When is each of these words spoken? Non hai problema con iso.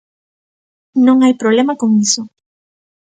Non 1.05 1.17
hai 1.21 1.33
problema 1.41 1.73
con 1.81 1.89
iso. 2.05 2.21